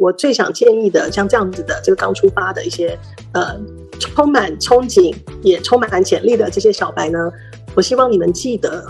[0.00, 2.98] 我最想建议的，像这样子的这个刚出发的一些
[3.32, 3.58] 呃
[3.98, 7.18] 充满憧憬也充满潜力的这些小白呢，
[7.74, 8.86] 我希望你们记得，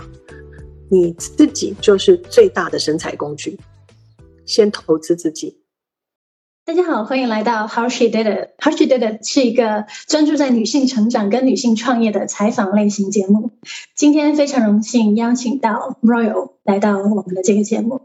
[0.89, 3.57] 你自己就是最大的生财工具，
[4.45, 5.61] 先投资自己。
[6.65, 8.49] 大家好，欢迎来到 How She Did It。
[8.59, 13.51] How She Did It 是一个专注在女性成长跟女性创业的采访类型节目。
[13.95, 18.01] 今天非常荣幸邀请到 Royal 来到我们的这个节目。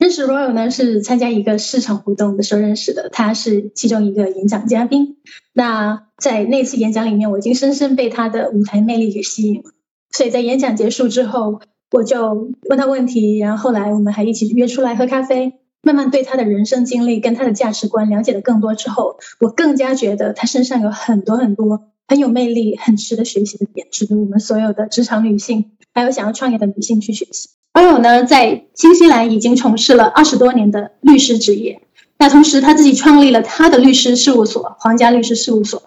[0.00, 5.18] 认识 Royal 呢是参加一个市场活动的时候认识的，他是其中一个演讲嘉宾。
[5.52, 9.70] 那在那次演讲里面，我已经深深被他的舞台魅力给吸引了。
[10.10, 11.60] 所以在演讲结束之后，
[11.92, 15.52] 我就问他问题，然后后来我们还一起约出来喝咖啡。
[15.82, 27.50] 慢慢对他的人生经历跟他的价值观了解的更多之后，我更加觉得他身上有很多很多很有魅力、很值得学习的点，值得我们所有的职场女性，还有想要创业的女性去学习。
[27.72, 31.80] 而我呢，在新西兰已经从事了二十多年的律师职业，
[32.18, 35.84] 那同时他自己创立了他的律师事务所——皇家律师事务所。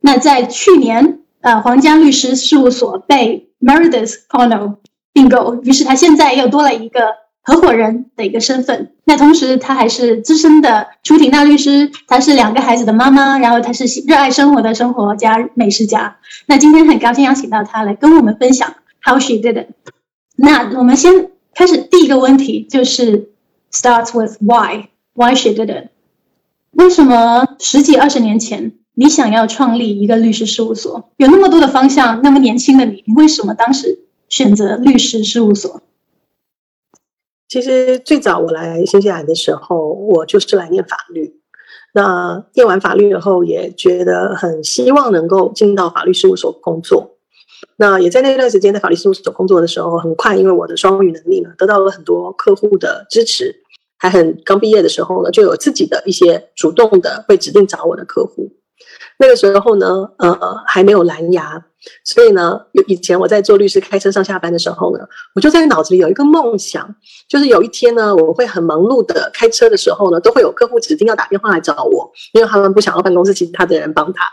[0.00, 4.76] 那在去年，呃，皇家律师事务所被 Meredith Connell
[5.14, 7.00] 并购，于是他现在又多了一个。
[7.46, 16.16] 合伙人的一个身份，那同时她还是资深的出庭大律师，她是两个孩子的妈妈，然后她是热爱生活的生活家、美食家。
[16.46, 19.68] 那今天很高兴邀请到她来跟我们分享 How she did it。
[20.34, 23.30] 那我们先开始第一个问题，就是
[23.70, 25.90] Starts with why，why she did it？
[26.72, 31.10] 为什么十几二十年前你想要创立一个律师事务所？
[31.16, 35.80] 有那么多的方向，那么年轻的你，你为什么当时选择律师事务所？
[37.56, 41.40] 其实最早我来新西兰的时候，我就是来念法律。
[41.94, 47.16] 那念完法律以后，也觉得很希望能够进到法律事务所工作。
[47.78, 53.62] 那也在那段时间在法律事务所工作的时候，很快因为我的双语能力呢，得到了很多客户的支持，
[53.96, 58.52] 还很刚毕业的时候呢，就有自己的一些主动的会指定找我的客户。
[59.18, 61.64] 那个时候呢，呃，还没有蓝牙，
[62.04, 65.02] 所以呢，有以前我在做律师开车上下班的时候呢，
[65.34, 66.94] 我就在脑子里有一个梦想，
[67.26, 74.24] 就是有一天呢，我会很忙碌的开车的时候呢，都会有客户指定要打电话来找我，因为他们不想要办公室其他的人帮他。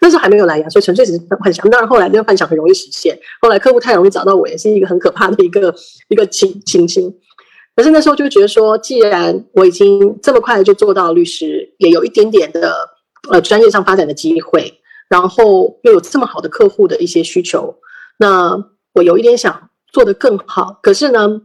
[0.00, 1.68] 那时候还没有蓝牙，所以纯粹只是幻想。
[1.70, 5.74] 当然后来这个幻想很容易实现，后来客户太容易找到我，也是一个很可怕的一个
[6.08, 7.14] 一个情情形。
[7.74, 12.97] 可是那时候就觉得说，既然我已经这么快就做到律师，也有一点点的。
[13.30, 17.76] 呃，专业上发展的机会，然后又有这么好的客户的一些需求，
[18.18, 20.78] 那我有一点想做得更好。
[20.82, 21.42] 可是呢，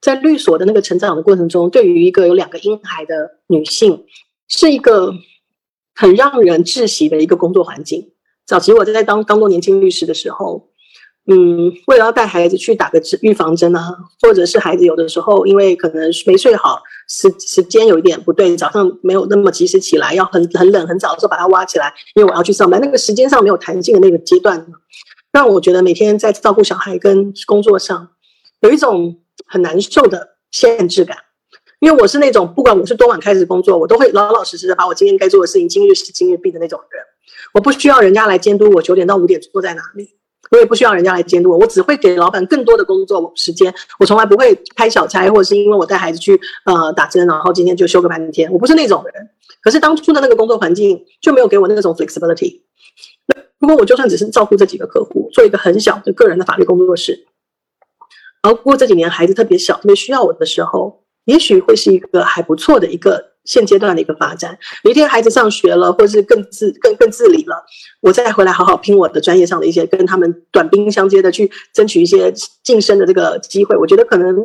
[0.00, 4.04] 在律所的那个成长的过程中，对于一个有两个婴孩的女性，
[4.48, 5.12] 是一个
[5.94, 8.12] 很让人窒息的一个工作环境。
[8.46, 10.70] 早期我在当刚做年轻律师的时候。
[11.28, 24.64] 嗯，为了要带孩子去打个预防针啊，或者是孩子有的时候因为可能没睡好，时时间有一点不对，早上没有那么及时起来，要很很冷很早的时候把他挖起来，因为我要去上班，那个时间上没有弹性的那个阶段，
[25.32, 28.08] 让我觉得每天在照顾小孩跟工作上
[28.60, 29.16] 有一种
[29.46, 31.16] 很难受的限制感。
[31.80, 37.02] 因为我是那种不管我是多晚开始工作，我都会老老实实的把我今天该做的事情今日事今日毕的那种人，
[37.52, 40.10] 我不需要人家来监督我九点到五点坐在哪里。
[40.50, 43.74] 我也不需要人家来监督我，我只会给老板更多的工作时间。
[43.98, 48.52] 我从来不会开小差，或者是因为我带孩子去呃打针，然后今天就休个半天。
[48.52, 49.30] 我不是那种人。
[49.60, 52.60] 可是当初的那个工作环境就没有给我那种 flexibility。
[53.26, 57.26] 那如果我就算只是照顾这几个客户，做一个很小的个人的法律工作室，
[58.42, 63.35] 然后过这几年孩子特别小、特别需要我的时候，也许会是一个还不错的一个。
[63.46, 67.64] 现阶段的一个发展，有一天孩子上学了，或者是更自更更自理了，
[68.02, 74.36] 我再回来好好拼我的专业上的一些，跟他们短兵相接的去争取一些晋升的这个机会，我觉得可能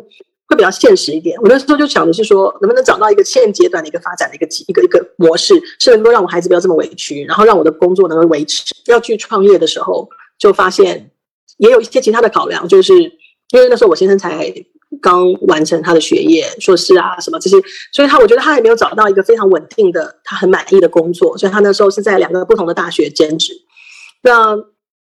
[0.46, 1.36] 会比较现实一点。
[1.42, 8.64] 我那时候就想的是说，能不能找到一个现阶段的一个发展的一个一个一个模式，是能够让我孩子不要这么委屈，然后让我的工作能够维持。
[8.86, 10.08] 要去创业的时候，
[10.38, 11.10] 就发现
[11.58, 14.52] 也有一些其他的考量，就是因为那时候我先生才。
[15.00, 17.56] 刚完成他的学业，硕士啊什么这些，
[17.92, 23.52] 所以他我觉得他还没有找到一个非常稳定的，他很满意的工作，所以他那时候是在两个不同的大学兼职。
[24.22, 24.56] 那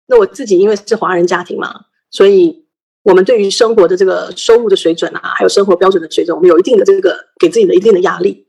[0.06, 1.75] 那我自己因为是华人家庭嘛，
[2.11, 2.67] 所以
[3.02, 8.46] 我们对于生活的这个收入的水准啊，还有生活标准的水准，我们有一定的这个给自己的一定的压力，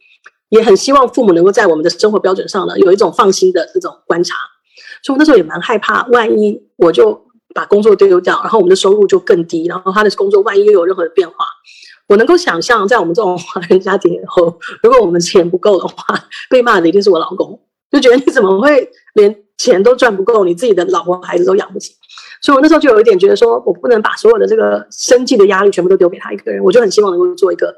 [0.50, 4.35] 也很希望父母能够在我们的生活标准上呢有一种放心的这种观察。
[5.03, 7.29] 所以我那时候也蛮害怕，万一我就。
[7.54, 9.66] 把工作丢掉，然后我们的收入就更低。
[9.68, 11.46] 然后他的工作万一又有任何的变化，
[12.07, 15.96] 我能够想象，在我们这种华人家庭后，如果我们钱不够的话，
[16.50, 17.60] 被骂的一定是我老公，
[17.92, 21.94] 就觉得你怎么会连钱都赚不够，你自己的老婆孩子都养不起。
[22.42, 27.75] 所以我那时候就有一点觉得，说我不能把所有的这个生计的压力全部都丢给他一个人，我就很希望能够做一个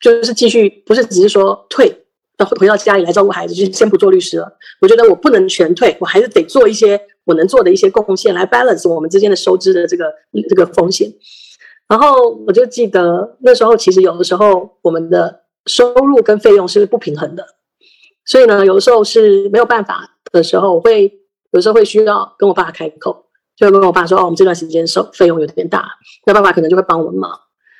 [0.00, 2.04] 就是继续，不是只是说退，
[2.36, 4.58] 到回到家里来照顾孩子，就先不做律师了。
[4.80, 10.12] 我觉得我不能全退，我还是得做一些我能做的一些贡献，来 balance 我们之间的收支的这个
[10.48, 11.12] 这个风险。
[11.88, 17.44] 然后我就记得那时候，其实有的时候我们的收入跟费用是不平衡的，
[18.24, 21.20] 所以呢，有的时候是没有办法的时候，我会
[21.52, 23.26] 有时候会需要跟我爸开口，
[23.56, 25.86] 就跟我爸说：“哦，我们这段时间收费用有点大。”
[26.26, 27.30] 那爸爸可能就会帮我们忙。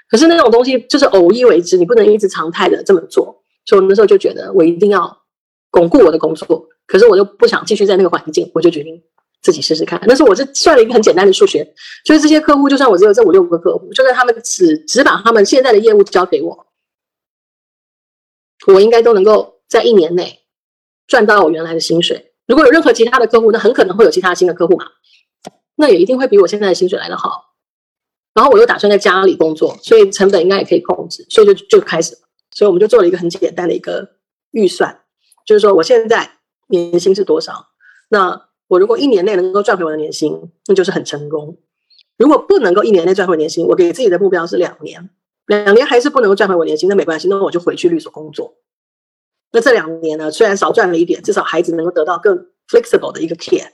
[0.09, 3.43] 可是那种东西就是偶一为之，你不能一直常态的这么做。
[3.65, 5.23] 所以我那时候就觉得我一定要
[5.71, 9.03] 巩固我的工作，可是我又不想继续在那个环境，我就决定。
[9.45, 11.63] 自己试试看，但是我是算了一个很简单的数学，
[12.03, 16.67] 就是这些客户，就算我只有这五六个客户，就算他们只只把他们现在的业务交给我，
[18.69, 20.41] 我应该都能够在一年内
[21.07, 22.33] 赚到我原来的薪水。
[22.47, 24.87] 如果有任何其他的客户，那很可能会有其他新的客户嘛，
[25.75, 27.53] 那也一定会比我现在的薪水来的好。
[28.33, 32.21] 然后我又打算在家里工作，所以成本应该也可以控制，所以就就开始了。
[32.51, 34.17] 所以我们就做了一个很简单的一个
[34.53, 35.03] 预算，
[35.45, 36.39] 就是说我现在
[36.69, 37.67] 年薪是多少，
[38.09, 38.49] 那。
[38.67, 41.59] 我如果一年内能够赚回我的年薪，那就是很成功。
[42.17, 45.11] 如果不能够一年内赚回年薪，我给自己的目标是两年，
[45.47, 48.57] 两年还是不能够赚回我年薪，那没关系，那我就回去律所工作。
[49.53, 53.69] 那这两年呢，虽然少赚了一点，至少孩子能够得到更 flexible 的一个 care。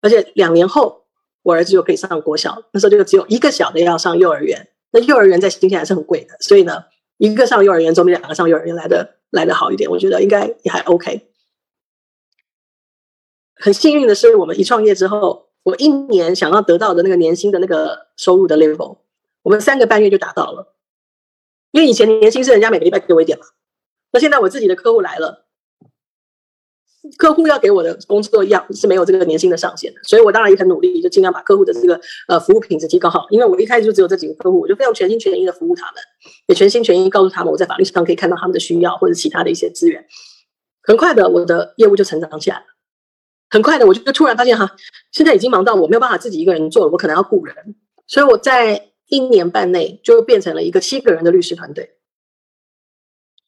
[0.00, 1.06] 而且两年后，
[1.42, 4.68] 我儿子就可以上国小，那时候就只有一个小的要上幼儿园。
[4.92, 6.84] 那幼儿园在新西兰是很贵的，所以呢，
[7.18, 9.90] 一个上幼儿园总比两个上幼儿园来的来的好一点。
[9.90, 11.28] 我觉得应该也还 OK。
[13.56, 18.98] 很幸运的是，我们一创业之后，我一年想要得到的那个年薪的那个收入的 level，
[19.42, 20.74] 我们三个半月就达到了。
[21.72, 23.44] 因为以前年薪是人家每个礼拜给我一点嘛，
[24.12, 25.46] 那现在我自己的客户来了，
[27.18, 33.26] 客户要给我的工作样是没有这个年薪的上限的，所以我当然也很努力，就尽量把客户的这个呃服务品质提高好。
[33.30, 36.02] 因为我一开始就只有这几个客户，我就非常全心全意的服务他们，
[36.46, 40.06] 也全心全意告诉他们我在法律上可以看到他们的需要或者其他的一些资源。
[40.82, 42.64] 很快的，我的业务就成长起来了。
[43.48, 44.76] 很快的，我就就突然发现哈，
[45.12, 47.76] 现在已经忙到我没有办法自己一个人做了，我可能要雇人，
[48.06, 51.92] 所以我在一年半内就变成了一个七个人的律师团队。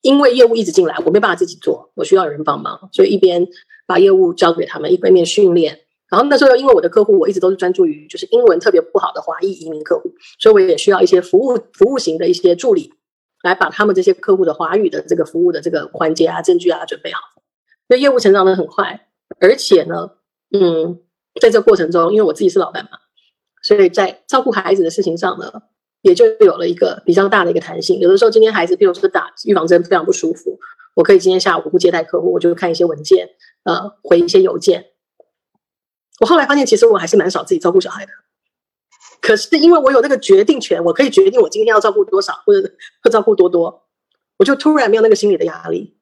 [0.00, 3.48] 因为业务一直进来，我没办法自己做，我需要有人帮忙，所以一边
[3.84, 5.80] 把业务交给他们，一边面训练。
[6.08, 12.94] 然后那时候因为我的客户，我一直都是专注于就是英文特别不好的华裔移民客户，所以我也需要一些服务服务型的一些助理，
[13.42, 17.20] 来把他们这些客户的华语的这个服务的这个环节啊、证据啊准备好。
[17.88, 19.07] 所以业务成长的很快。
[19.40, 20.12] 而且呢，
[20.52, 21.00] 嗯，
[21.40, 22.98] 在这过程中，因为我自己是老板嘛，
[23.62, 25.52] 所以在照顾孩子的事情上呢，
[26.02, 28.00] 也就有了一个比较大的一个弹性。
[28.00, 30.58] 有的时候，今天孩子，比如说打预防针非常不舒服，
[30.94, 33.28] 我可以今天下午不接待客户，我就看一些文件，
[33.64, 34.86] 呃，回一些邮件。
[36.20, 38.12] 我后来发现，其实我还是蛮少自己照顾小孩的。
[39.20, 42.68] 可是因为我有那个决定权，我可以决定我今天要照顾多少，或者
[43.02, 43.84] 会照顾多多，
[44.38, 45.96] 我就突然没有那个心理的压力，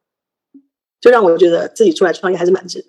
[1.00, 2.88] 就让我觉得自己出来创业还是蛮值的。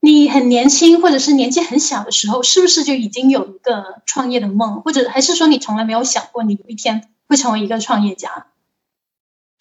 [0.00, 8.46] 你很年轻，或者是年纪很小的时候，是不是就已经有一个创业的梦，或者还是说你从来没有想过你有一天会成为一个创业家？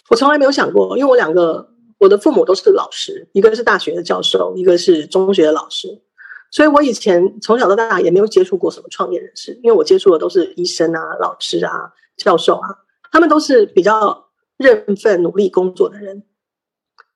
[0.10, 6.04] 我从来没有想过，因为我两个我的父母都是老师，一个是大学的教授，一个是中学的老师，
[6.52, 12.70] 所以我以前从小到大也没有接触过什么创业人士，因为我接触的都是医生啊、老师啊、教授啊，
[13.12, 16.24] 他们都是比较认份、努力工作的人，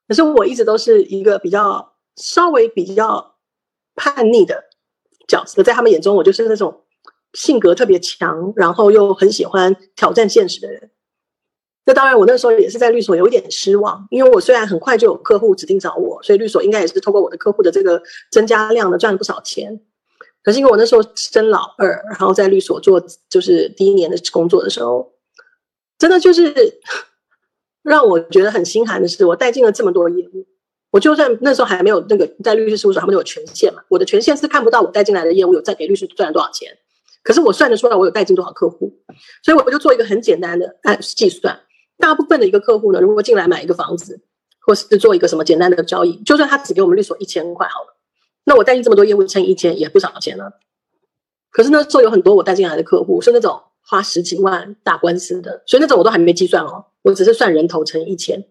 [0.08, 1.91] 可是我一直都是一个比较。
[2.16, 3.36] 稍微比较
[3.96, 4.66] 叛逆的
[5.28, 6.84] 角色，在他们眼中，我就是那种
[7.34, 10.92] 性格特别强，然后又很喜欢挑战现实的人。
[11.84, 18.02] 那当然，我那时候也是在律所有一点失望，因为我虽然很快就有客户指定找我，所以律所应该也是通过我的客户的这个
[18.32, 19.82] 增加量呢赚了不少钱。
[20.44, 25.14] 可是因为我那时候生老二，然后在律所做就是第一年的工作的时候，
[25.98, 26.80] 真的就是
[27.82, 30.46] 让我觉得很心寒的是，我带进了这么多业务。
[30.92, 33.82] 我就算那时候还没有那个在律师事务所，他们有权限嘛。
[33.88, 36.78] 我的权限是看不到我带进来的业务有在给律师赚了多少钱，
[37.24, 38.94] 可是我算得出来我有带进多少客户，
[39.44, 41.62] 所以我就做一个很简单的按计算。
[41.98, 44.22] 大部分的一个客户呢，如果进来买一个房子，
[44.66, 47.98] 或是做一个什么简单的交易，就算他只给我们律所一千块好了，
[48.44, 50.60] 那我带进这么多业务乘以一千也不少钱了。
[51.52, 58.46] 可是那时候有很多我带进来的客户是那种花十几万打官司的，所以那种我都还没计算哦，我只是算人头乘一千。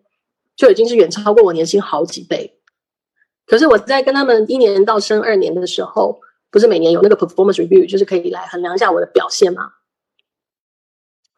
[0.60, 2.60] 就已经是远超过我年薪好几倍，
[3.46, 9.72] 可是我在跟他们一年到升二年的时候，不是每年有那个 performance review，就是可以来衡量一下我的表现吗？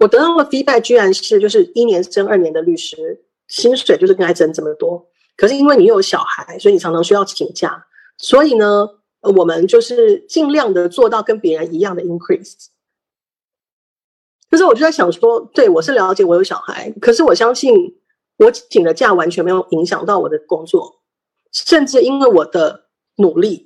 [0.00, 7.86] 我得到的 feedback 居然是，就是一年升二年的律师薪水就是跟他挣这么多，可是因为你有小孩，所以你常常需要请假，
[8.18, 8.88] 所以呢，
[9.20, 12.54] 我们就是尽量的做到跟别人一样的 increase。
[14.50, 18.01] 可是我就在想说，对我是了解我有小孩，可是我相信
[18.44, 21.00] 我请的假完全没有影响到我的工作，
[21.52, 23.64] 甚至因为我的努力，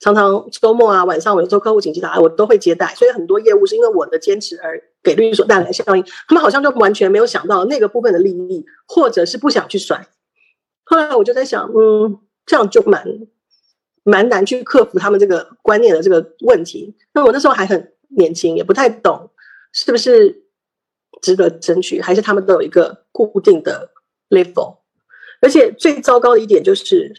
[0.00, 6.04] 常常周末啊晚上，我有时候客户紧急打来，我都会接待，所以很多业务是因为我的坚持而给律所带来效应。
[6.28, 10.08] 他们好像就完全没有想到那个部分的利益，或者是不想去甩。
[10.84, 13.06] 后来我就在想，嗯，这样就蛮
[14.02, 16.96] 蛮难去克服他们这个观念的这个问题。
[17.14, 19.30] 那我那时候还很年轻，也不太懂。
[19.74, 20.44] 是不是
[21.22, 21.98] 值得争取？
[22.02, 23.91] 还是他们都有一个固定的
[24.32, 24.78] level？
[25.40, 27.12] 而且最糟糕的一点就是，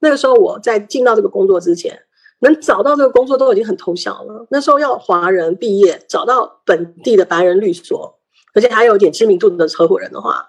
[0.00, 2.02] 那个时候我在进到这个工作之前，
[2.40, 4.46] 能找到这个工作都已经很偷笑了。
[4.50, 8.18] 那时候要华人毕业，找到本地的白人律所，
[8.54, 10.46] 而且还有点知名度的合伙人的话，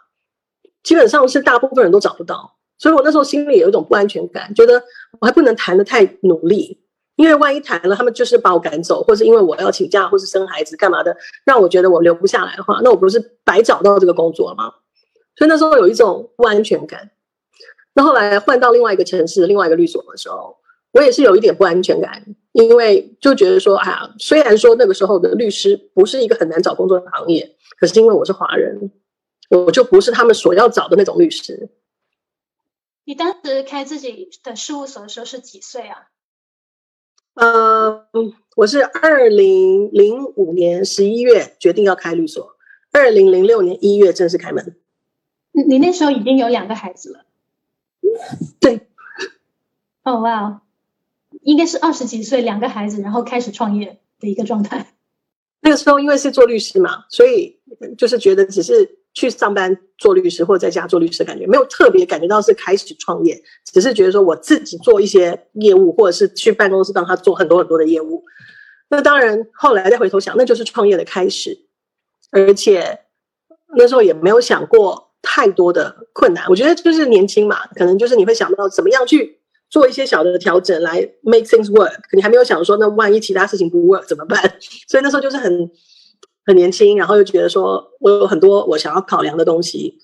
[0.84, 2.58] 基本上是大部分人都找不到。
[2.78, 4.82] 所以我那时候心里有一种不安全感，觉得
[5.20, 6.82] 我还不能谈的太努力。
[7.18, 11.14] 因为万一谈了，他们就是把我赶走，或是因为我要请假，或是生孩子干嘛的，
[11.44, 14.72] 让我觉得我留不下来的话，那我不是白找到这个工作了吗？
[15.40, 17.12] 所以那时候有一种不安全感。
[17.94, 20.58] 那后来换到另外一个城市，另外一个律所的时候，
[20.92, 28.92] 我也是有一点不安全感，因为就觉得说，哎呀，虽然说那个时候的律师不是一个很难找工作的行业，可是因为我是华人，
[29.50, 31.70] 我就不是他们所要找的那种律师。
[33.06, 36.10] 你当时开自己的事务所的时候是几岁啊？
[37.36, 38.08] 呃，
[38.58, 42.58] 我是二零零五年十一月决定要开律所，
[42.92, 44.76] 二零零六年一月正式开门。
[45.52, 47.26] 你你那时候已经有两个孩子了？
[48.60, 48.88] 对。
[50.04, 50.62] 哦，哇，
[51.42, 54.94] 应该是二十几岁，两个孩子，然后开始创业的一个状态。
[55.62, 57.60] 那个时候因为是做律师嘛，所以
[57.98, 58.98] 就是觉得只是。
[59.12, 68.24] 去上班做律师，或者在家做律师，感觉没有特别感觉到是开始创业，只是觉得说我自己做一些业务，或者是去办公室帮他做很多很多的业务。
[68.88, 71.66] 那当然，后来再回头想，那就是创业的开始，
[72.30, 73.00] 而且
[73.76, 76.46] 那时候也没有想过太多的困难。
[76.50, 84.42] 我觉得就是年轻嘛，可能就是你会想到怎么样去做一些小的调整来 make things work，你还没有想说那万一其他事情不 work 怎么办？
[84.88, 85.72] 所以那时候就是很。
[86.46, 90.00] 很年轻，然后又觉得说我有很多我想要考量的东西。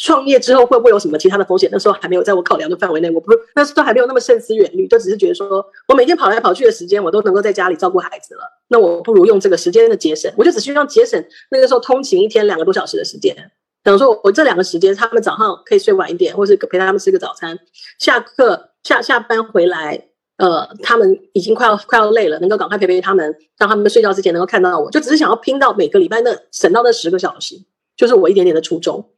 [0.00, 1.68] 创业之后会不会有什么其他的风险？
[1.70, 3.10] 那时候还没有在我考量的范围内。
[3.10, 8.40] 我不那时候还没有那么慎思远虑，就只是觉得说我每天跑来跑去的时间，我都能够在家里照顾孩子了。
[8.68, 13.36] 那我不如用这个时间的节省，我就只需要节省那个时候通勤一天两个多小时的时间。
[13.82, 17.58] 等于说我这两个时间，他们早上可以睡晚一点，或是陪他们吃个早餐，
[17.98, 20.08] 下课下下班回来。
[20.38, 27.54] 呃，他们已经快要快要累了，能够赶快陪陪他们，让他们睡觉之前能够看到我，就只是想要拼到每个礼拜那省到那十个小时，
[27.96, 29.10] 就是我一点点的初衷。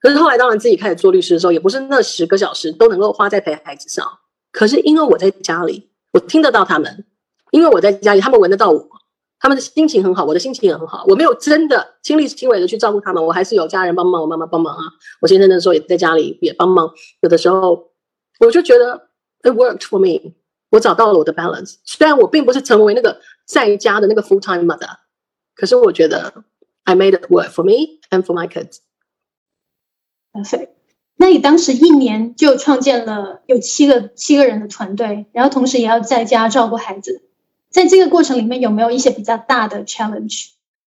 [0.00, 4.06] 可是后来当然自己开始做律师的时候，也不是那十个小时都能够花在陪孩子上。
[4.52, 7.06] 可是因为我在家里，我听得到他们，
[7.52, 8.86] 因为我在家里，他们闻得到我，
[9.40, 11.04] 他们的心情很好，我的心情也很好。
[11.08, 14.84] 我没有真的亲力亲为的去照顾他们，我还是有家人帮忙，我妈妈帮忙啊，
[15.20, 16.92] 我先生那时候也在家里也帮忙。
[17.22, 17.90] 有的时候
[18.38, 19.08] 我就觉得
[19.42, 20.34] it worked for me。
[20.70, 24.98] 我找到了我的 balance，虽然我并不是成为那个在家的那个 full time mother，
[25.56, 26.44] 可是我觉得
[26.84, 28.76] I made it work for me and for my kids。
[30.32, 30.68] Perfect。
[31.16, 37.29] 那你当时一年就创建了有七个七个人的团队，然后同时也要在家照顾孩子，
[37.70, 40.48] 在这个过程里面有没有一些比较大的 challenge？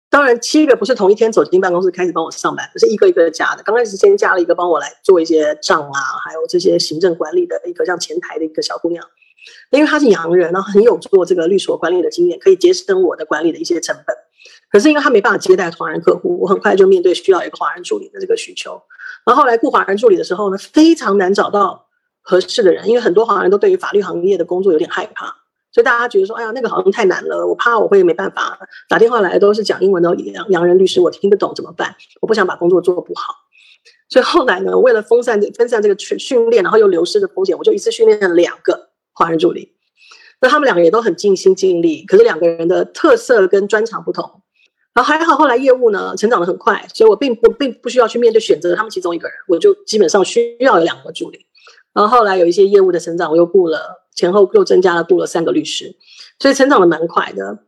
[0.09, 3.63] 当然，七个不是同一天走进办公室开始帮我上班，是一个一个加的。
[3.63, 9.05] 刚开始先加了一个帮我来做一些账啊，还有这些行政管理的一个像前台的一个小姑娘。
[9.71, 14.15] 因为她是洋人，然后很有做这个律所管理的经验，可以节省我的管理的一些成本。
[14.69, 18.81] 可是因为她没办法接待华人客户，我很快就面对需要一个华人助理的这个需求。
[19.25, 21.87] 然后后来雇华人助理的时候呢，非常难找到
[22.21, 25.37] 合适的人，因为很多华人都对于法律行业的工作有点害怕，
[25.71, 28.59] 所以大家觉得说，哎呀，那个好像太难了，我怕我会没办法。
[28.89, 31.95] 打电话来都是讲英文的洋洋人律师，我听不懂怎么办？
[32.21, 33.35] 我不想把工作做不好。
[34.09, 38.89] 所以后来呢，为了分散分散这个训训练，然后又流失的风险，我就一次训练了两个。
[39.13, 39.73] 华人助理，
[40.39, 44.41] 那他们两个也都很尽心尽力，可是两个人的特色跟专长不同。
[44.93, 51.45] 然后还好，后来业务呢成长的很快，所以我并不并不需要去面对选择他们其中一个人，我就基本上需要有两个助理。
[51.93, 55.95] 然后后来有一些业务的成长，我又雇了前后又增加了雇了三个律师，
[56.39, 57.59] 所以成长的蛮快的。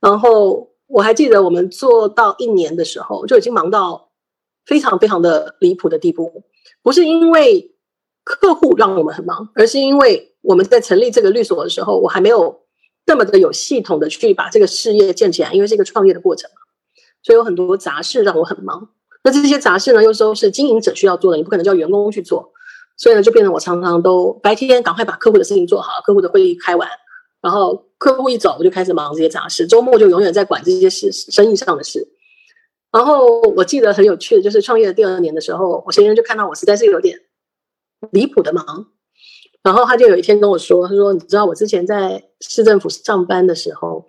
[0.00, 4.10] 然后我还记得我们做到一年的时候，就已经忙到
[4.66, 6.44] 非常非常的离谱的地步，
[6.82, 7.74] 不是因为
[8.24, 10.30] 客户让我们很忙，而是因为。
[10.44, 12.62] 我们在成立这个律所的时候，我还没有
[13.06, 16.50] 那么的有系统的去把这个事业建起来，因为是一个创业的过程，
[17.22, 18.88] 所以有很多杂事让我很忙。
[19.22, 22.52] 那这些杂事呢，有时候是经营者需要做的，你不可能叫员工去做，
[23.02, 26.88] 所以呢，就变成我常常都白天赶快把客户的事情做好，客户的会议开完，
[27.40, 32.06] 然后客户一走，我就开始忙这些杂事，周末就永远在管这些事，生意上的事。
[32.92, 37.18] 然后我记得很有趣的，就是创业的第二年的时候，我先生就看到我实在是有点
[38.12, 38.86] 离谱的忙，
[39.64, 44.06] 然后他就有一天跟我说：“他说你知道我之前在市政府上班的时候，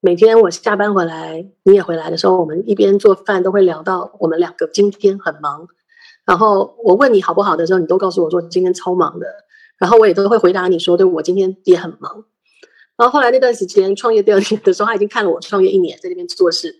[0.00, 5.68] 每天我下班回来，你也回来的时候，我们一边做饭都会聊到我们两个今天很忙。
[6.30, 9.26] 然后我问你好不好的时候，你都告诉我说今天超忙的。
[9.78, 12.24] 然后我也都会回答你说，对我今天也很忙。
[12.96, 16.76] 然后后来那段时间创业第二年的时候，他已经看了我创业一年，在那边做事。”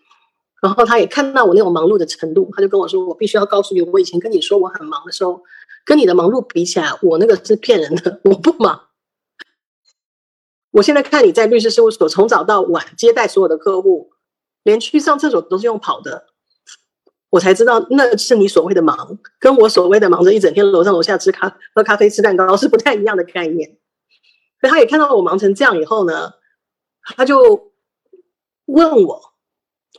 [0.63, 5.43] 然后他也看到我那种忙碌的程度，他就跟我说：“我必须要告诉你，我以前跟你说我很忙的时候，
[5.85, 8.83] 跟你的忙碌比起来，我那个是骗人的，我不忙。
[10.71, 14.13] 我现在看你在律师事务所从早到晚接待所有的客户，
[14.63, 16.27] 连去上厕所都是用跑的，
[17.31, 23.79] 我才知道那是你所谓的忙，跟我所谓的忙着一整天楼上楼下吃咖喝咖啡吃蛋糕是不太一样的概念。
[24.61, 26.35] 所以他也看到我忙成这样以后呢，
[27.17, 27.73] 他就
[28.67, 29.31] 问我。”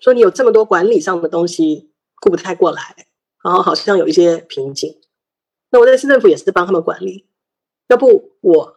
[0.02, 3.08] 说你有这么多管理上的东西顾不太过来，
[3.44, 5.00] 然后好像有一些瓶颈。
[5.70, 7.28] 那我在市政府也是帮他们管理，
[7.88, 8.74] 要不我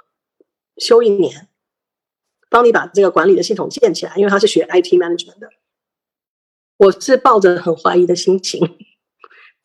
[0.76, 1.48] 休一年，
[2.50, 4.14] 帮你把这个管理的系统建起来。
[4.16, 5.48] 因为他是学 IT management 的，
[6.76, 8.76] 我是抱着很怀疑的心情。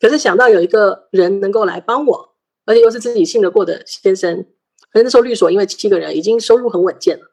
[0.00, 4.46] 可是想到有一个人能够来帮我，而且又是自己信得过的先生，
[4.92, 7.32] 而且那时候律所因为七个人已经收入很稳健了，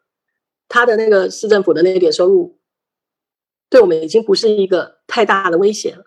[0.67, 2.59] 他的那个市政府的那一点收入。
[3.69, 6.03] 对我们已经不是一个太大的威胁了。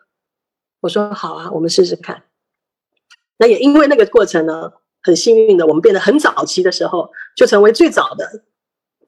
[0.80, 2.24] 我说好啊，我们试试看。
[3.36, 4.72] 那也因为那个过程呢，
[5.02, 8.44] 很幸运的，我们变得很早期的时候，就成为最早的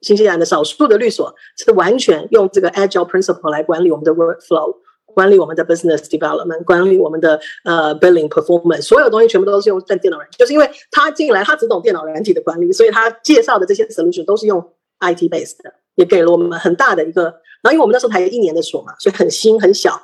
[0.03, 10.37] 新西兰的少数的律所，是完全用这个 Agile Principle 来管理我们的 Workflow，管理我们的 Business Development，管理我们的呃 Billing Performance，所有东西全部都是用在电脑软件。
[10.37, 14.61] 就是因为他进来，他只懂电脑软体的管理，所以他介绍的这些 Solution 都是用
[14.99, 17.23] IT based 的，也给了我们很大的一个。
[17.61, 19.97] 然后，因为我们那时候才一年的锁嘛，所以很新很小，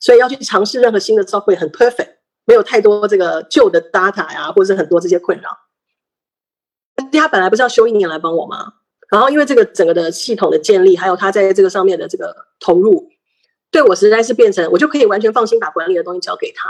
[0.00, 5.50] 所以要去尝试任何新的 software 很 perfect，没有太多这个旧的 data 呀，或者是很多这些困扰。
[7.12, 8.72] 他本来不是要休一年来帮我吗？
[9.10, 13.10] 然后因为这个整个的系统的建立，还有他在这个上面的这个投入，
[13.70, 16.68] 对我实在是变成我就可以完全放心把管理的东西交给他，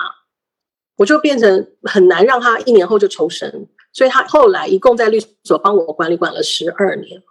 [0.97, 7.23] 我就变成很难让他一年后就抽身，所以他后来一共在律所帮我管理管了十二年。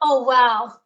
[0.00, 0.82] 哦，哇！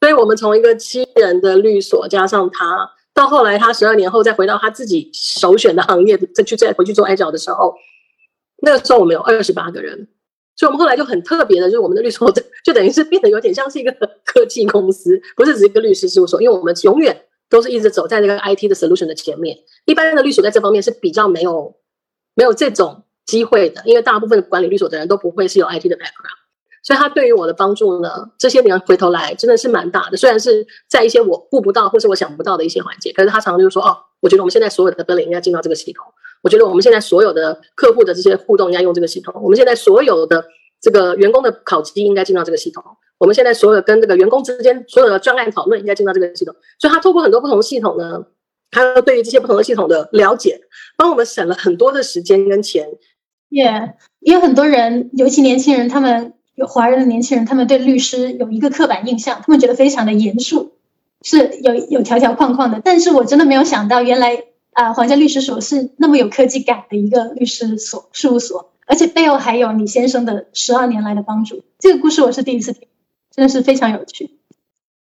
[0.00, 7.74] 所以我们从一个七人的律所加上他，到后来他十二年后再回到他自己首选的行业，再去再回去做 A 角的时候，
[8.62, 10.08] 那个时候我们有二十八个人，
[10.58, 12.28] 所以我们后来就很特别的，就是我们的律所
[12.64, 13.92] 就等于是变得有点像是一个
[14.26, 19.56] 科技公司，不是只是一个律师事务所，因为我们永远都是一直走在那个 IT 的 solution 的前面。
[19.86, 21.76] 一般的律所在这方面是比较没有
[22.34, 26.36] 没有这种机会的，因为大部分管理律所的人都不会是有 IT 的 background。
[26.82, 30.16] 所以他对于我的帮助呢，这些年回头来真的是蛮大的。
[30.16, 36.04] 虽然是在一些我顾不到或是我想不到的一些环节，可是他常常就是说：“哦，我觉得我们现在所有的 b i l l 应该进到这个系统。
[36.42, 39.34] 我觉得我们现在所有的客户的这些互动应该用这个系统。
[39.42, 40.44] 我们现在所有的
[40.80, 42.82] 这个员工的考级应该进到这个系统。
[43.18, 46.54] 我们现在所有跟这个员工之间所有的专案讨论应该进到这个系统。
[46.78, 48.24] 所以，他透过很多不同系统呢，
[48.70, 50.60] 他对于这些不同的系统的了解，
[50.96, 52.88] 帮我们省了很多的时间跟钱。
[53.48, 56.34] 也也有很多人，尤其年轻人，他们。
[56.58, 60.72] 有华人的年轻人，他们对律师有一个刻板印象，他们觉得非常的严肃，
[61.22, 62.82] 是有有条条框框的。
[62.84, 64.42] 但是我真的没有想到，原来
[64.78, 71.64] 啊，皇家律师所是那么有科技感的一个律师所事务所，而且背后还有你先生的十二年来的帮助。
[71.80, 72.86] 这个故事我是第一次听，
[73.34, 74.38] 真的是非常有趣。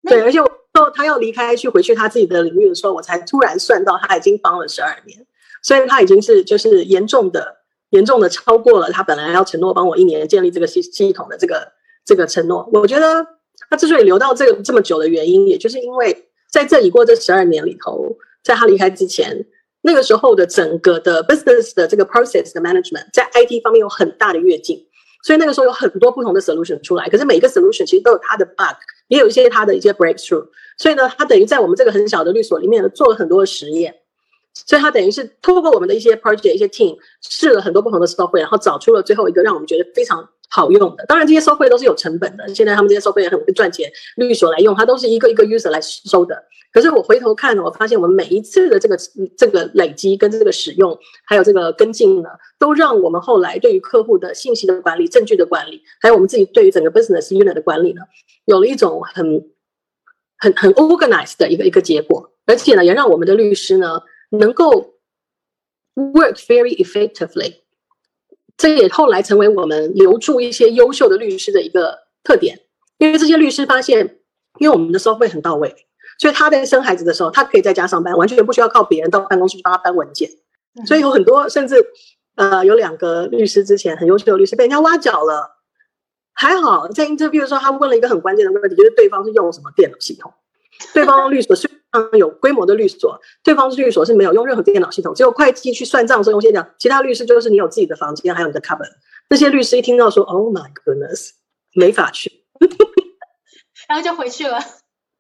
[0.03, 0.49] 对，而且我
[0.95, 5.25] 他要离开去回去他自己的领域的时候，我才突然算到他已经帮了十二年，
[5.61, 7.57] 虽然他已经是就是严重的。
[7.91, 11.71] 严重的超过了他本来要承诺帮我一年建立这个系系统的这个
[12.03, 12.69] 这个承诺。
[12.73, 13.25] 我觉得
[13.69, 19.45] 他之所以留到这个这么久的原因，也就是因为在这已过这十二年里头，在他离开之前，
[19.87, 24.85] 那个时候的整个的 business 的这个 process 的 management 在 IT 方面有很大的跃进，
[25.23, 27.07] 所以那个时候有很多不同的 solution 出来。
[27.07, 28.75] 可是每一个 solution 其实都有它的 bug，
[29.07, 30.45] 也有一些它的一些 breakthrough。
[30.77, 33.95] 所以呢，它等于在我们这个很小的律所里面呢，做了很多的实验。
[34.65, 41.05] 所以他等于是透过我们的一些 project、一些 team 试了很多不同的 software，然后找出了最后一个让我们觉得非常好用的。
[41.05, 42.47] 当然，这些 software 都是有成本的。
[42.55, 46.43] 现在他们这些 software 也很会赚钱，律所来用，它都是一个一个 user 来收的。
[46.73, 48.97] 可是我回头看呢，我发现我们每一次的这个
[49.37, 58.01] 这个累积跟这个使用，还有这个跟进呢，都让我们后来对于客户的信息的管理、证据的管理，还有我们自己对于整个 business unit 的管理呢，
[58.45, 59.49] 有了一种很
[60.37, 62.31] 很很 organized 的一个一个结果。
[62.45, 64.01] 而且呢，也让我们的律师呢。
[64.29, 64.95] 能够
[65.95, 67.61] work very effectively，
[68.57, 72.61] 这也后来成为我们留住一些优秀的律师的一个特点。
[72.97, 74.19] 因为这些律师发现，
[74.59, 75.75] 因为我们的收费很到位，
[76.19, 80.29] 所以他在生孩子的时候，他可以在家上班，完全不需要靠别人到办公室去帮他搬文件。
[80.87, 81.75] 所以有很多，甚至
[82.35, 85.57] 呃，有两个律师之前很优秀的律师被人家挖角了，
[86.33, 90.33] 还好在 interview 的时候，他问了一个很关键的问题，就是对方是用什么电脑系统？
[90.93, 91.67] 对方律所是
[92.13, 98.87] 有规模的律所，对方律所是没有用任何电脑系统，只有会计去算账的时候用先讲，其他律师就是你有自己的房间，还有你的 cover。
[99.29, 101.31] 那些律师一听到说，Oh my goodness，
[101.73, 102.45] 没法去，
[103.87, 104.59] 然后就回去了。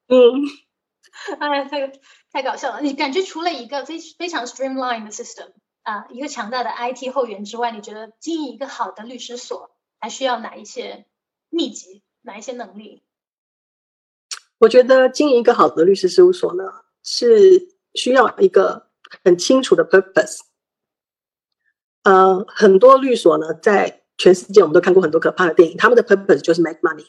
[0.07, 0.45] 嗯，
[1.39, 1.91] 哎，太
[2.31, 2.81] 太搞笑了。
[2.81, 5.49] 你感觉除了一个非非常 streamline 的 system
[5.83, 11.05] 啊，一个强大的 IT 后援之外，你觉得经营一个好的律师所还需要哪一些
[11.49, 13.03] 秘籍，哪一些能力？
[14.59, 16.63] 我觉得经营一个好的律师事务所呢，
[17.03, 18.87] 是需要一个
[19.23, 20.39] 很清楚的 purpose。
[22.03, 27.05] 呃，很多律所呢，在全世界我们都看过很多可怕的电影，他们的 purpose 就是 make money。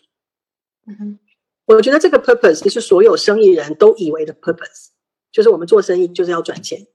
[0.87, 1.19] 嗯哼，
[1.67, 4.89] 我觉得这个 purpose 是所有生意人都以为的 purpose，
[5.33, 6.87] 就是我们做生意就是要赚钱。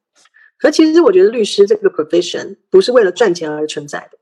[0.58, 4.20] 可其实我觉得律师这个 profession 不是为了赚钱而存在的。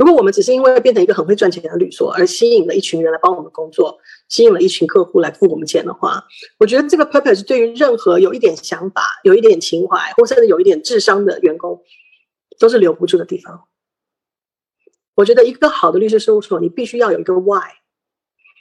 [0.00, 3.98] 如果我们只是因为变成一个很会赚钱的律所而吸引了一群人来帮我们工作，
[4.30, 6.24] 吸引了一群客户来付我们钱的话，
[6.58, 11.82] 我觉得这个 purpose 对于任何有一点想法、有一点情怀，或甚至有一点智商的员工。
[12.58, 13.68] 都是留不住的地方。
[15.14, 17.80] 我觉得一个好的律师事务所，你必须要有一个 why。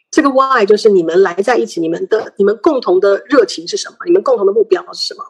[0.09, 3.97] 这个 why 就是你们来在一起，你们的你们共同的热情是什么？
[4.05, 5.25] 你们共同的目标是什么？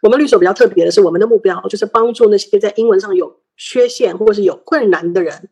[0.00, 5.48] 我们律所比较特别的是，我们的目标就是帮助那些在英文上有缺陷或者是有困难的人，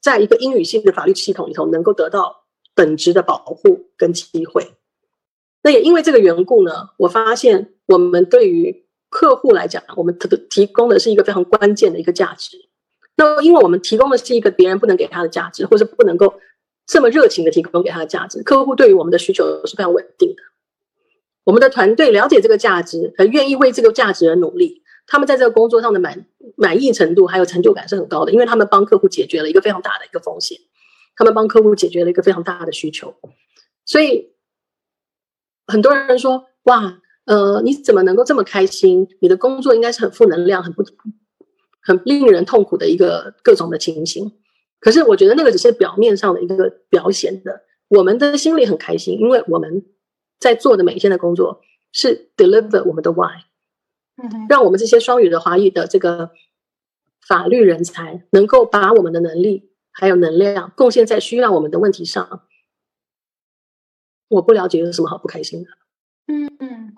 [0.00, 4.72] 在一个英语系的法律系统里头，能够得到本质的保护跟机会。
[5.62, 12.56] 那也因为这个缘故呢，我发现我们对于客户来讲，我们提提供的是一个非常关键的一个价值。
[13.16, 16.34] 那因为我们提供的是一个别人不能给他的价值，或是不能够
[16.86, 20.42] 这么热情的提供给他的价值，客户对于我们的需求是非常稳定的。
[21.44, 24.82] 我们的团队了解这个价值，而愿意为这个价值而努力。
[25.10, 26.24] 他们在这个工作上的满
[26.56, 30.58] 满意程度还有成就感是很高的，因为他们帮客户解决了一个非常大的一个风险，
[31.16, 33.14] 他们帮客户解决了一个非常大的需求。
[33.84, 34.32] 所以
[35.66, 37.02] 很多人说，哇。
[37.26, 39.06] 呃，你怎么能够这么开心？
[39.20, 40.82] 你的工作应该是很负能量、很不、
[41.80, 44.32] 很令人痛苦的一个各种的情形。
[44.80, 49.84] 可是我觉得那个只是表面上的一个表现的，我们的心里很开心，因为我们
[50.40, 51.60] 在做的每一天的工作
[51.92, 53.44] 是 deliver 我们的 why，
[54.48, 56.30] 让我们这些双语的华裔的这个
[57.26, 62.42] 法律人才能够把我们的能力还有能量贡献在需要我们的问题上。
[64.28, 65.70] 我不了解有什么好不开心的。
[66.28, 66.96] 嗯嗯。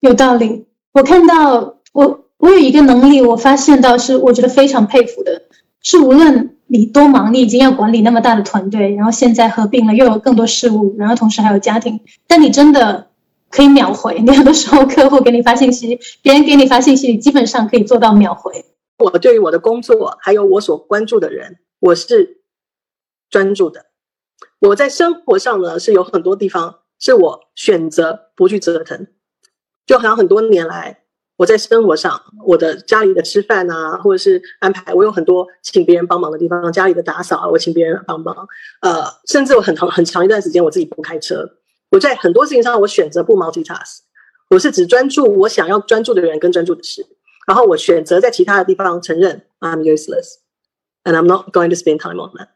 [0.00, 5.42] 有道理，我看到我我有一个能力，我发现到是我觉得非常佩服的，
[5.82, 13.09] 是无论你多忙，你已经要管理那么大的团队，然后现在合并了又有更多事务，然后同时还有家庭，但你真的
[13.50, 14.18] 可以秒回。
[14.20, 18.64] 你很多时候客户给你发信息，别人给你发信息，你基本上可以做到秒回。
[18.98, 22.42] 我对于我的工作还有我所关注的人，我是
[23.28, 23.86] 专注的。
[24.60, 29.06] 我在生活上呢是有很多地方是我选择不去折腾。
[29.86, 31.00] 就好像很多年来，
[31.38, 36.70] 我在生活上，我的家里的吃饭啊，或者是安排，我有很多请别人帮忙的地方。
[36.70, 38.46] 家里的打扫啊，我请别人帮忙。
[38.82, 41.56] 呃，甚至我很长很长一段时间，我自己不开车。
[41.90, 43.98] 我在很多事情上，我选择不 multitask，
[44.48, 47.04] 我是只专注我想要专注的人跟专注的事。
[47.46, 52.48] 然后我选择在其他的地方承认 I'm useless，and I'm not going to spend time on that。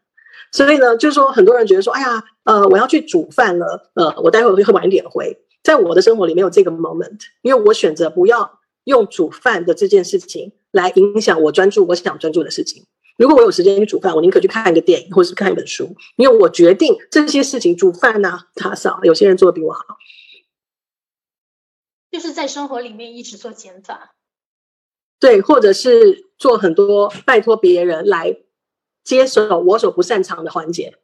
[0.51, 5.37] 所以呢，就是说，很多人觉得说，哎呀，呃，我要去煮饭了，呃，我待会会晚一点回。
[5.63, 12.85] 在我的生活里没有这个 moment，因为我选择不要用煮饭的这件事情来影响我专注我想专注的事情。
[13.17, 19.83] 如果我有时间去煮饭，我宁可去看一个电影或者是看一本书，因为我决定这些事情，煮饭呐、打扫，有些人做的比我好。
[22.11, 24.15] 就是在生活里面一直做减法，
[25.19, 28.37] 对，或者是做很多拜托别人来
[29.03, 30.95] 接手我所不擅长的环节。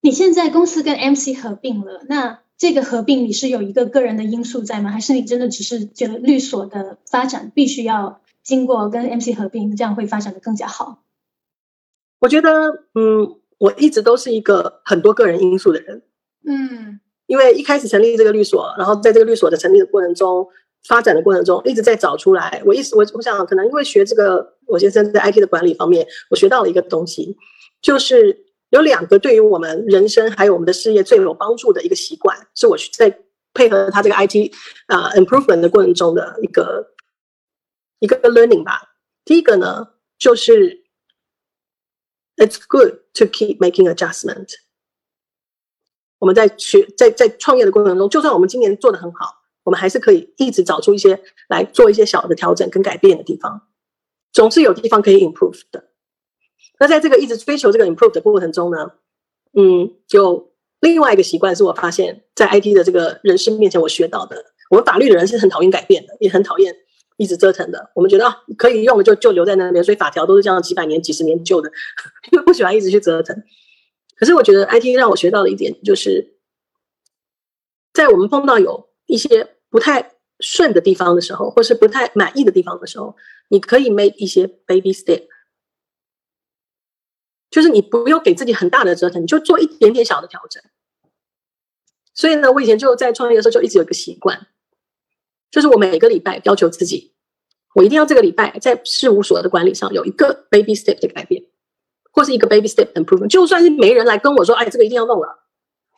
[0.00, 2.40] 你现在公司跟 MC 合并了，那？
[2.58, 4.90] 这个合并你是有一个个人的因素在吗？
[4.90, 11.04] 还是你真的只是觉得律所的发展必须要经过跟 MC 合并，这样会发展的更加好？
[12.20, 12.50] 我觉得，
[12.94, 16.02] 嗯，我一直都是一个很多个人因素的人。
[16.46, 20.46] 嗯，因为一开始成立这个律所，然后在这个律所的成立的过程中、
[20.86, 22.62] 发展的过程中，一直在找出来。
[22.64, 27.36] 我意思，我我想，可能因为学这个，我先生在 IT 的管理方面，我学到了一个东西，
[27.80, 28.44] 就是。
[28.70, 33.20] 有两个对于我们人生还有我们的事业最有帮助的一个习惯，是我在
[33.54, 34.52] 配合他这个 IT
[34.88, 36.86] 啊 improvement 的过程中的一个
[37.98, 38.82] 一个 learning 吧。
[39.24, 40.82] 第一个呢，就是
[42.38, 44.54] it's good to keep making adjustment。
[46.18, 53.68] 我们在学在在创业的过程中，就算我们今年做的很好，我们还是可以一直找出一些来做一些小的调整跟改变的地方，
[54.32, 55.90] 总是有地方可以 improve 的。
[56.80, 58.92] 那在这个一直追求这个 improve 的过程中呢，
[59.52, 66.74] 嗯，就另外一个习惯是我发现，在 IT 的这个人生面前我学到的，我们法律的人是很讨厌改变的，也很讨厌
[67.18, 67.90] 一直折腾的。
[67.94, 71.70] 我们觉得啊，可以用的就就留在那边，所以法条都是这样几百年、几十年旧的，
[72.32, 73.36] 因为不喜欢一直去折腾。
[74.16, 76.38] 可是我觉得 IT 让我学到的一点，就是
[77.92, 83.14] 在我们碰到有一些不太顺的地方的时候，或是不太满意的地方的时候，
[83.48, 85.26] 你可以 make 一些 baby step，
[87.50, 90.62] 就是你不用给自己很大的折腾，你就做一点点小的调整。
[92.12, 94.48] 所以呢，我以前就在创业的时候就一直有一个习惯，
[95.50, 97.12] 就是我每个礼拜要求自己，
[97.74, 101.44] 我一定要这个礼拜在事务所的管理上有一个 baby step 的改变。
[102.10, 105.44] 或是一个 baby step improvement，就算是没人来跟我说，哎，这个一定要弄了，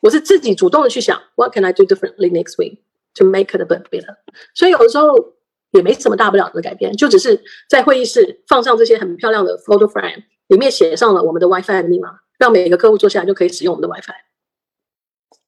[0.02, 2.80] 我是自己主动的去想，what can I do differently next week
[3.14, 4.16] to make it a bit better？
[4.54, 5.14] 所以有的时候
[5.70, 14.12] 也没什么大不了的改变，就只是在会议室放上这些很漂亮的 photo frame，里面写上了我们的 WiFi 的密码，让每个客户坐下来就可以使用我们的 WiFi。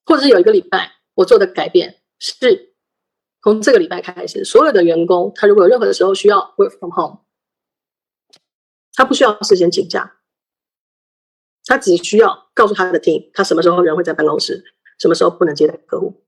[0.07, 2.72] 或者是有一个礼拜我做的改变是，
[3.43, 7.25] 从这个礼拜开始，所有的员工他如果有任何的时候需要 work from home，
[8.95, 10.19] 他不需要事先请假。
[11.65, 14.65] 他只需要告诉他的 team，他什么时候人会在办公室，
[14.99, 16.25] 什么时候不能接待客户，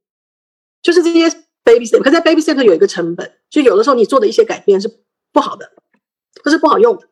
[0.80, 1.28] 就是这些
[1.64, 2.02] baby step。
[2.04, 5.72] 可在 baby step 有一个成本，就有的时候你做的一些改变是不好的，
[6.44, 7.08] 不是不好用的。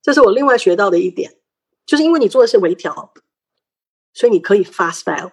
[0.00, 1.38] 这是我另外学到的一点，
[1.84, 3.12] 就是因为你做的是微调，
[4.14, 5.32] 所以你可以 fast fail。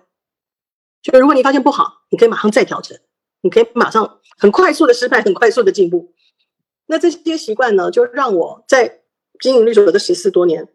[1.01, 2.99] 就如果你发现不好，你可以马上再调整，
[3.41, 6.13] 你可以马上很快速的失败，很快速的进步。
[6.87, 9.01] 那这些习惯呢，就让我在
[9.39, 10.67] 经营律所的十四多年。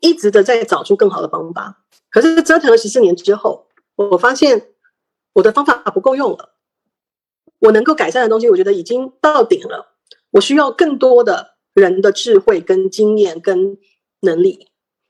[0.00, 4.68] 一直的在找出更好的方法，可是折腾了十四年之后，我发现
[5.32, 6.54] 我的方法不够用了。
[7.60, 9.94] 我能够改善的东西，我觉得已经到顶了。
[10.32, 13.78] 我需要更多的人的智慧、跟经验、跟
[14.20, 14.68] 能力。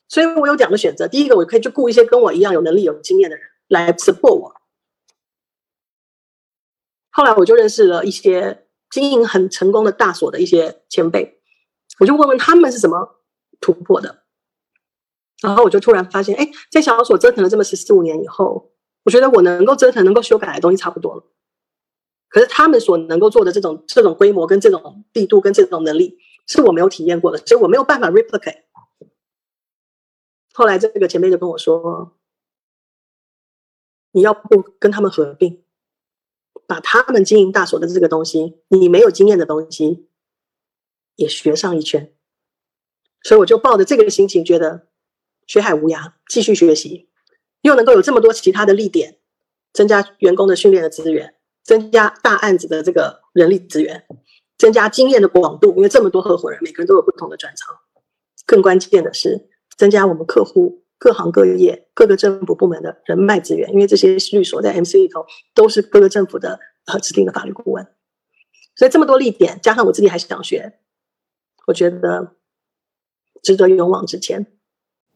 [0.08, 4.53] 所以我有两个选择：第一个，我可以去雇一些跟我一样有能力、有经验的人来 support 我。
[7.14, 11.40] 后来我就认识了一些经营很成功的大所的一些前辈，
[12.00, 13.22] 我就问问他们是怎么
[13.60, 14.24] 突破的。
[15.40, 18.72] 然后我就突然发现，哎，在小所折腾了这么十四五年以后，
[19.04, 21.22] 我觉得我能够折腾、能够修改的东西差不多了。
[22.28, 28.62] 可是他们所能够做的这种、这种规模、跟这种力度、跟这种能力，是我没有体验过的，所以我没有办法 replicate。
[30.52, 32.16] 后来这个前辈就跟我说
[34.12, 35.63] ：“你要不跟他们合并，
[36.66, 40.08] 把他们经营大所的这个东西，你没有经验的东西，
[41.16, 42.12] 也学上一圈。”
[43.22, 44.88] 所以我就抱着这个心情，觉得。
[45.46, 47.10] 学海无涯，继续学习，
[47.60, 49.18] 又能够有这么多其他的利点，
[49.74, 54.06] 增加员工的训练的资源，增加大案子的这个人力资源，
[54.56, 57.76] 增加经验的广度，因为这么多合伙人，每个人都有不同的专长。
[58.46, 67.86] 更关键的是，增加我们客户各行各业、各个政府部门的人脉资源，因为这些律所在 MC 里头都是各个政府的呃指定的法律顾问。
[68.74, 70.78] 所以这么多利点，加上我自己还是想学，
[71.66, 72.32] 我觉得
[73.42, 74.46] 值得勇往直前。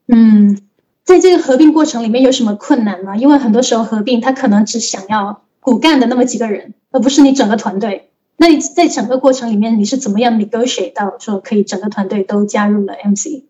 [0.09, 0.61] 嗯，
[1.05, 3.16] 在这个合并过程里面有什么困难吗？
[3.16, 8.11] 因为很多时候合并，他可能只想要骨干的那么几个人，而不是你整个团队。
[8.37, 13.44] 那你在整个过程里面，你是怎么样 negotiate 到说可以整个团队都加入了 MC？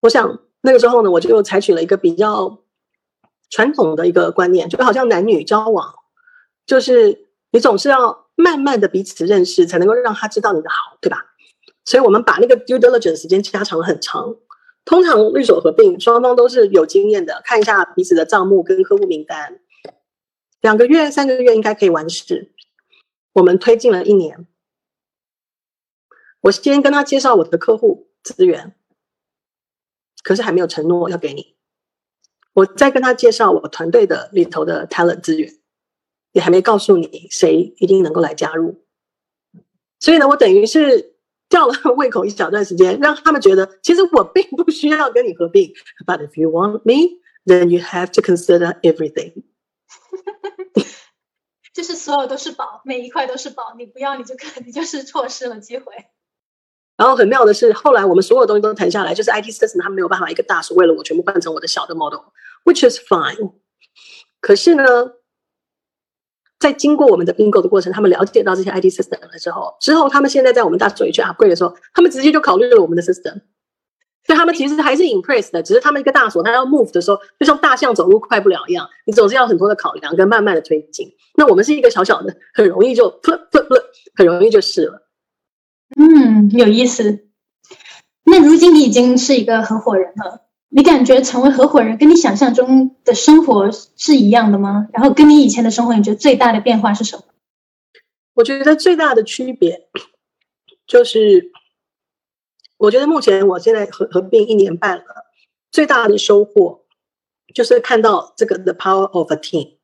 [0.00, 2.58] 我想那个时候呢，我就采取了一个比较
[3.50, 5.94] 传统的一个观念，就好像男女交往，
[6.66, 11.24] 就是你总是要慢慢的彼此认识，才能够让他知道你的好，对吧？
[11.84, 14.36] 所以我们把那个 due diligence 时间加长了很长。
[14.84, 19.60] 通常律所合并，双方都是有经验的，看一下彼此的账目跟客户名单，
[20.62, 22.52] 两个月、三个月应该可以完事。
[23.34, 24.46] 我们推进了一年，
[26.40, 28.74] 我先跟他介绍我的客户资源，
[30.28, 31.56] 可是还没有承诺要给你。
[32.52, 35.58] 我在跟他介绍我团队的里头的 talent 资源，
[36.32, 38.84] 也还没告诉你谁一定能够来加入。
[39.98, 41.14] 所以呢，我等于是。
[41.50, 45.72] 吊了胃口一小段时间，让他们觉得其实我并不需要跟你合并。
[46.04, 49.44] But if you want me, then you have to consider everything。
[51.72, 55.94] 就是所有都是宝，每一块都是宝，你不要你就可你就是错失了机会。
[56.98, 63.52] 然后很妙的是，后来我们所有东西都谈下来，就是 IT system 他们没有办法一个大数为了我全部换成我的小的 model，which is fine。
[64.40, 64.84] 可是呢？
[66.60, 73.40] 在经过我们的并购的过程，他们了解到这些 IT system 了之后，之后他们现在在我们大所里去 upgrade 的时候，他们直接就考虑了我们的 system。
[74.26, 81.08] 所以他们其实还是 impressed 的，只是他们一个大锁，他要 move 的时候，就像大象走路快不了一样，你总是要很多的考量跟慢慢的推进。
[81.36, 83.80] 那我们是一个小小的，很容易就噗噗噗，
[84.16, 85.07] 很容易就试了。
[85.96, 87.26] 嗯，有意思。
[88.24, 94.88] 那如今你已经是一个合伙人了，你感觉成为合伙人跟你想象中的生活是一样的吗？
[94.92, 97.24] 然后跟你以前的生活，你觉得最大的变化是什么？
[98.34, 99.88] 我觉得最大的区别
[100.86, 101.52] 就是。
[102.80, 105.04] 我觉得目前我现在合合并一年半了，
[105.72, 106.84] 最大的收获
[107.52, 109.78] 就是看到这个 the power of a team。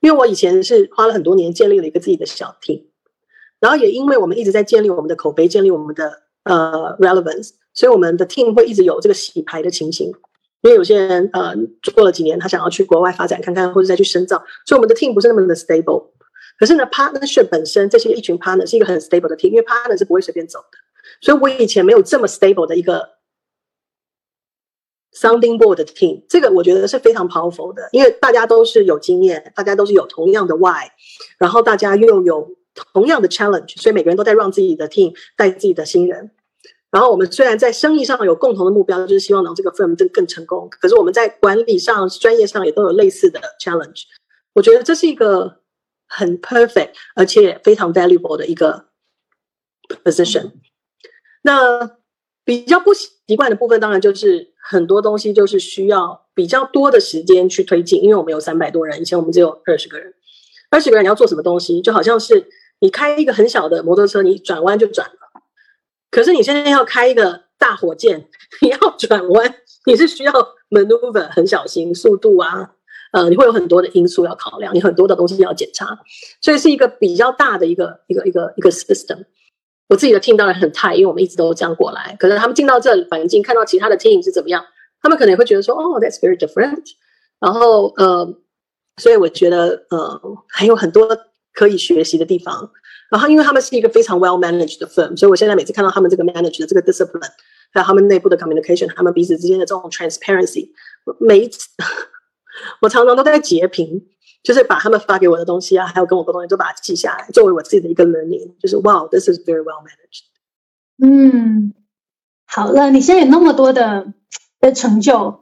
[0.00, 2.84] 因为我以前是花了很多年建立了一个自己的小 team，
[3.62, 10.12] 然后也因为我们一直在建立我们的口碑，建立我们的呃 relevance，所以我们的 team 会一直有这个洗牌的情形。
[10.62, 16.10] 因为有些人呃做了几年，他想要去国外发展看看，或者再去深造，所以我们的 team 不是那么的 stable。
[16.58, 20.78] 可是呢，partnership 本身这些一群 partner 是一个很 stable 的 team，因为 partner 是不会随便走的。
[21.20, 23.10] 所以我以前没有这么 stable 的一个
[25.16, 30.88] sounding board 的 team，这个我觉得是非常 powerful 的，因为大家都是有经验，大家都是有同样的 why，
[31.38, 36.30] 然后大家又有同样的 challenge，所以每个人都在让自己的 team 带自己的新人。
[36.90, 44.02] 然后我们虽然在生意上有共同的目标，就是希望能这个 firm 更更成功，可是我们在管理上、专业上也都有类似的 challenge。
[44.52, 45.60] 我觉得这是一个
[46.06, 48.88] 很 perfect 而且非常 valuable 的一个
[50.04, 50.52] position。
[51.40, 51.96] 那
[52.44, 60.12] 比较不习惯的部分，当然就是很多东西就是需要比较多的时间去推进，因为我们有三百多人，以前我们只有二十个人，
[60.70, 62.46] 二十个人你要做什么东西，就好像是
[62.82, 65.42] 你开一个很小的摩托车，你转弯就转了，
[66.10, 68.28] 可是你现在要开一个大火箭，
[68.60, 69.54] 你要转弯，
[69.86, 70.32] 你是需要
[70.68, 72.72] maneuver 很小心，速度啊，
[73.12, 75.96] 呃，你会有很多的因素要考量，你很多的东西要检查，
[76.40, 79.26] 所以是一个比较大的一个一个一个一个 system。
[79.88, 82.16] 我自己的 team 当然很 tight，因为我们一直都这样过来。
[82.18, 84.64] 可是他们进到这环境，看到其他的 team 是怎么样，
[85.00, 86.82] 他们可能会觉得说：“哦，that's very different。”
[87.38, 88.34] 然后呃，
[88.96, 91.06] 所以我觉得呃还有很多
[91.54, 92.70] 可以学习的地方。
[93.10, 97.30] 然后因为他们是一个非常 well managed 的 firm，所以我现在每次看到他们这个 manage 的这个 discipline，
[97.72, 100.70] 还有他们内部的 communication，他们彼此之间的这种 transparency，
[101.18, 101.68] 每一次
[102.80, 104.06] 我常常都在截屏。
[104.42, 108.56] 就是把他们发给我的东西啊，还有跟我沟通，都把它记下来，作为我自己的一个 learning。
[108.58, 110.24] 就是 Wow，this is very well managed。
[111.00, 111.72] 嗯，
[112.46, 114.12] 好了，你现在有那么多的
[114.58, 115.41] 的成就，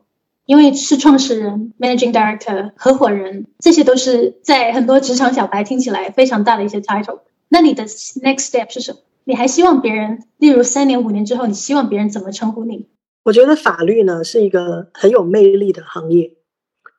[0.51, 7.21] 因为是创始人、managing director、合伙人，这些都是在很多职场小白听起来非常大的一些 title。
[7.49, 8.99] 那你的 next step 是什么？
[9.23, 12.89] 你还希望别人，例如三年、五年之后，你希望别人怎么称呼你？
[13.23, 16.37] 我觉得法律呢是一个很有魅力的行业。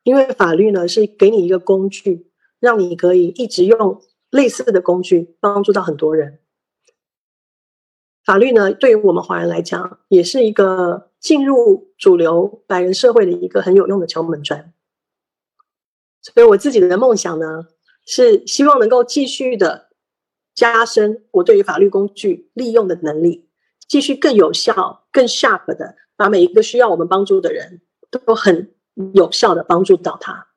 [0.02, 6.38] 因为法律呢是给你一个工具，让你可以一直用类似的工具帮助到很多人。
[8.24, 14.74] 法律呢对于我们华人来讲，也是一个进入主流白人社会的一个很有用的敲门砖。
[16.20, 17.68] 所以我自己的梦想呢，
[18.04, 19.88] 是希望能够继续的
[20.54, 23.48] 加深我对于法律工具利用的能力，
[23.88, 27.80] 继续更有效、更 sharp 的把每一个需要我们帮助的人
[28.10, 28.74] 都很。
[29.14, 30.48] 有效的帮助到他，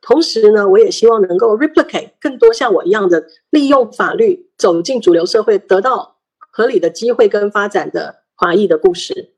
[0.00, 9.34] 同时呢，我也希望能够 replicate 更多像我一样的利用法律走进主流社会，得到合理的机会跟发展的华裔的故事。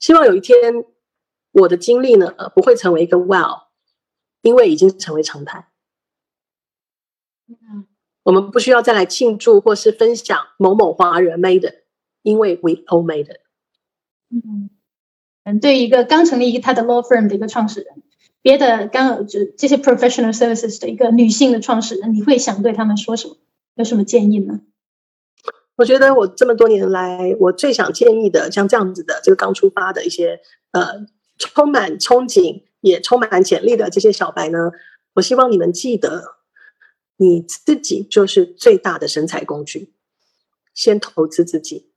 [0.00, 0.84] 希望有一天，
[1.52, 3.68] 我的经历呢，不会成为一个 wow，
[4.42, 5.68] 因为已经成为常态。
[7.46, 7.86] 嗯，
[8.24, 11.74] 我们不需要再来庆祝或是分享某某华人 made，
[12.22, 13.36] 因为 we all made。
[14.30, 14.70] 嗯。
[15.42, 18.02] 嗯，对一个刚成立一个他的 law firm 的一个创始人，
[18.42, 23.36] 别的刚有就这些 professional services 的一个女性的创始人，你会想对他们说什么？
[23.74, 24.60] 有什么建议呢？
[25.80, 30.38] 我觉得我这么多年来，我最想建议的，像这样子的这个刚出发的一些
[30.72, 31.06] 呃，
[31.38, 34.72] 充满憧憬也充满潜力的这些小白呢，
[35.14, 36.36] 我希望你们记得，
[37.16, 39.94] 你自己就是最大的生财工具，
[40.74, 41.90] 先投资自己，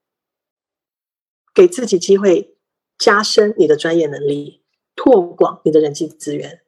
[1.54, 2.52] 给自己机会。
[3.00, 4.64] 加深你的专业能力，
[4.96, 6.62] 拓广你的人际资源，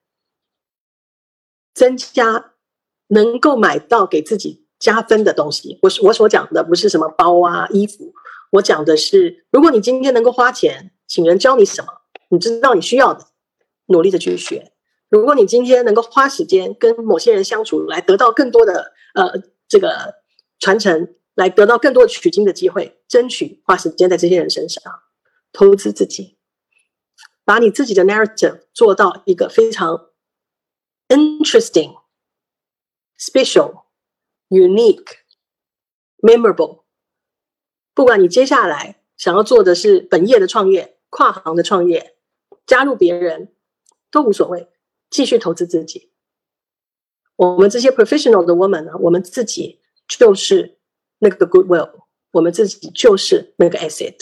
[1.73, 2.55] 增加
[3.07, 5.79] 能够买到给自己加分的东西。
[5.81, 8.13] 我我所讲的不是什么包啊、衣服，
[8.51, 11.87] 我讲的是，如果你今天能够花钱请人教你什么，
[12.29, 13.27] 你知道你需要的，
[13.87, 14.71] 努力的去学。
[15.09, 19.31] 如果你今天能够花时间跟某些人相处，来得到更多的呃
[19.67, 20.15] 这个
[20.59, 24.81] 传承，来得到更多取经的机会，争取花时间在这些人身上。
[25.53, 26.37] 投资自己，
[27.45, 30.07] 把你自己的 narrative 做到一个非常
[31.07, 31.95] interesting、
[33.17, 33.84] special、
[34.49, 35.05] unique、
[36.17, 36.83] memorable。
[37.93, 42.17] 不管你接下来想要做的是本业的创业，跨行的创业，
[42.65, 43.53] 加入别人
[44.11, 44.69] 都无所谓，
[45.09, 46.11] 继续投资自己。
[47.37, 50.77] 我们这些 professional 的 woman 呢，我们自己就是
[51.19, 54.15] 那个 goodwill，我们自己就是那个 asset。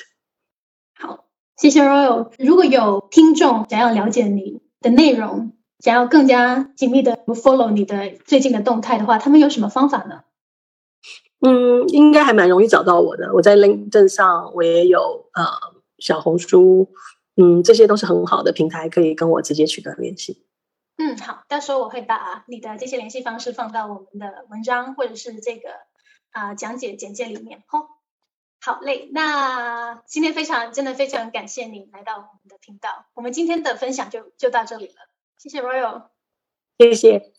[0.96, 2.32] 好，谢谢 Royal。
[2.38, 10.24] 如果有听众想要了解你的内容，想要更加紧密的 follow 你的最近的动态的话，他们有什么方法呢？
[11.42, 13.34] 嗯，应该还蛮容易找到我的。
[13.34, 15.44] 我在 LinkedIn 上，我也有呃
[15.98, 16.88] 小红书，
[17.36, 20.46] 嗯，这些都是很好的平台，可以跟我直接取得联系。
[20.96, 25.68] 嗯，好，到时候我会把你的这些联系方式放到我们的文章或者是这个
[26.32, 27.62] 啊讲解简介里面。
[27.68, 27.88] 吼，
[28.62, 34.94] 好嘞，那今天非常真的非常感谢你来到我们的频道，我们今天的分享就就到这里了，
[35.44, 36.04] 谢谢 Royal，
[36.78, 37.33] 谢谢。